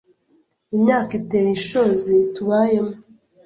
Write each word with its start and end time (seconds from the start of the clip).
imyaka 0.75 1.11
iteye 1.19 1.49
ishozi 1.57 2.15
tubayemo! 2.35 2.93